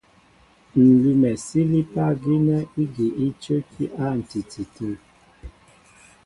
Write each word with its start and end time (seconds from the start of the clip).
Ǹ 0.83 0.83
lʉ́mɛ 1.01 1.31
sílípá 1.45 2.03
gínɛ́ 2.21 2.61
ígi 2.83 3.07
í 3.25 3.27
cə́kí 3.41 3.83
á 4.03 4.05
ǹtiti 4.21 4.63
tə̂. 4.75 4.91